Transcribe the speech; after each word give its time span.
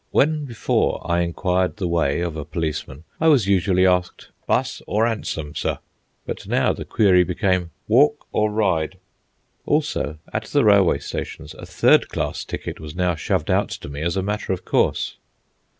When 0.09 0.45
before 0.45 0.99
I 1.05 1.19
inquired 1.19 1.77
the 1.77 1.87
way 1.87 2.21
of 2.21 2.35
a 2.35 2.43
policeman, 2.43 3.03
I 3.19 3.27
was 3.27 3.45
usually 3.47 3.85
asked, 3.85 4.29
"Bus 4.47 4.81
or 4.87 5.05
'ansom, 5.05 5.53
sir?" 5.53 5.77
But 6.25 6.47
now 6.47 6.73
the 6.73 6.85
query 6.85 7.23
became, 7.23 7.69
"Walk 7.87 8.25
or 8.31 8.49
ride?" 8.49 8.97
Also, 9.67 10.17
at 10.33 10.45
the 10.45 10.65
railway 10.65 10.97
stations, 10.97 11.53
a 11.53 11.67
third 11.67 12.09
class 12.09 12.43
ticket 12.43 12.79
was 12.79 12.95
now 12.95 13.13
shoved 13.13 13.51
out 13.51 13.69
to 13.69 13.89
me 13.89 14.01
as 14.01 14.17
a 14.17 14.23
matter 14.23 14.51
of 14.53 14.65
course. 14.65 15.17